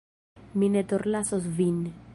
[0.61, 1.81] Mi ne forlasos Vin.